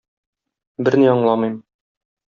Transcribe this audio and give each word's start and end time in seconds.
Берни 0.87 1.11
аңламыйм. 1.13 1.63